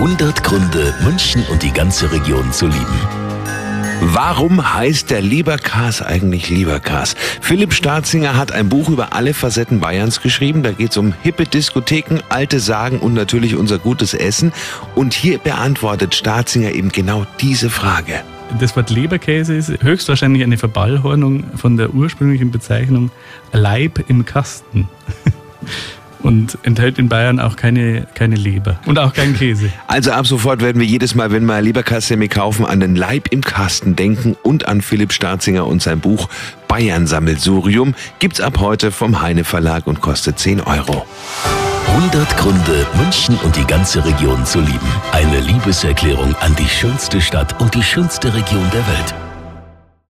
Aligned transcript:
100 0.00 0.42
Gründe, 0.42 0.94
München 1.04 1.44
und 1.50 1.62
die 1.62 1.74
ganze 1.74 2.10
Region 2.10 2.52
zu 2.52 2.66
lieben. 2.68 2.98
Warum 4.00 4.72
heißt 4.74 5.10
der 5.10 5.20
Lieberkas 5.20 6.00
eigentlich 6.00 6.48
Lieberkas? 6.48 7.14
Philipp 7.42 7.74
Staatzinger 7.74 8.34
hat 8.34 8.50
ein 8.50 8.70
Buch 8.70 8.88
über 8.88 9.12
alle 9.12 9.34
Facetten 9.34 9.78
Bayerns 9.78 10.22
geschrieben. 10.22 10.62
Da 10.62 10.72
geht 10.72 10.92
es 10.92 10.96
um 10.96 11.12
hippe 11.22 11.44
Diskotheken, 11.44 12.20
alte 12.30 12.60
Sagen 12.60 13.00
und 13.00 13.12
natürlich 13.12 13.56
unser 13.56 13.78
gutes 13.78 14.14
Essen. 14.14 14.54
Und 14.94 15.12
hier 15.12 15.36
beantwortet 15.36 16.14
Staatzinger 16.14 16.72
eben 16.72 16.88
genau 16.88 17.26
diese 17.38 17.68
Frage. 17.68 18.22
Das 18.58 18.74
Wort 18.76 18.88
Leberkäse 18.88 19.54
ist 19.54 19.82
höchstwahrscheinlich 19.82 20.42
eine 20.42 20.56
Verballhornung 20.56 21.44
von 21.58 21.76
der 21.76 21.92
ursprünglichen 21.92 22.50
Bezeichnung 22.50 23.10
Leib 23.52 24.02
im 24.08 24.24
Kasten. 24.24 24.88
Und 26.22 26.58
enthält 26.62 26.98
in 26.98 27.08
Bayern 27.08 27.40
auch 27.40 27.56
keine, 27.56 28.06
keine 28.14 28.36
Leber 28.36 28.78
und 28.86 28.98
auch 28.98 29.12
keinen 29.12 29.34
Käse. 29.36 29.70
Also 29.86 30.12
ab 30.12 30.26
sofort 30.26 30.60
werden 30.60 30.80
wir 30.80 30.86
jedes 30.86 31.14
Mal, 31.14 31.32
wenn 31.32 31.44
wir 31.44 31.60
Leberkassemi 31.60 32.28
kaufen, 32.28 32.64
an 32.64 32.80
den 32.80 32.96
Leib 32.96 33.28
im 33.30 33.42
Kasten 33.42 33.96
denken 33.96 34.36
und 34.42 34.68
an 34.68 34.80
Philipp 34.80 35.12
Starzinger 35.12 35.66
und 35.66 35.82
sein 35.82 36.00
Buch 36.00 36.28
Bayern 36.68 37.06
Sammelsurium 37.06 37.94
gibt's 38.18 38.40
ab 38.40 38.58
heute 38.60 38.92
vom 38.92 39.20
Heine 39.22 39.44
Verlag 39.44 39.86
und 39.86 40.00
kostet 40.00 40.38
10 40.38 40.60
Euro. 40.60 41.04
100 41.88 42.36
Gründe, 42.36 42.86
München 42.96 43.36
und 43.42 43.56
die 43.56 43.64
ganze 43.64 44.04
Region 44.04 44.46
zu 44.46 44.60
lieben. 44.60 44.78
Eine 45.12 45.40
Liebeserklärung 45.40 46.34
an 46.36 46.54
die 46.56 46.68
schönste 46.68 47.20
Stadt 47.20 47.60
und 47.60 47.74
die 47.74 47.82
schönste 47.82 48.32
Region 48.32 48.70
der 48.72 48.86
Welt. 48.86 49.29